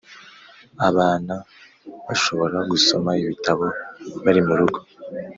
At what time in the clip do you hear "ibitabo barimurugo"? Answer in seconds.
3.21-4.79